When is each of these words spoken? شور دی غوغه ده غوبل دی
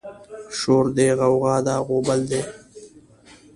شور 0.57 0.85
دی 0.95 1.07
غوغه 1.19 1.55
ده 1.65 1.75
غوبل 1.87 2.19
دی 2.29 2.41